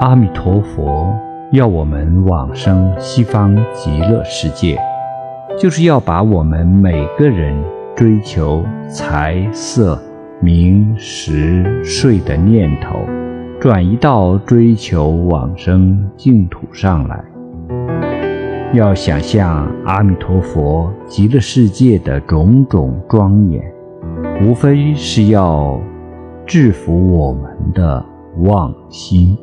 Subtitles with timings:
[0.00, 1.12] 阿弥陀佛
[1.50, 4.78] 要我们往生西方极乐世界
[5.58, 7.52] 就是要把我们每个人
[7.96, 10.00] 追求财色
[10.40, 13.00] 名食睡的念头
[13.60, 17.24] 转移到追求往生净土上来。
[18.72, 23.62] 要想象阿弥陀佛极乐世界的种种庄严
[24.42, 25.80] 无非是要
[26.46, 28.04] 制服我们的
[28.38, 29.36] 妄心。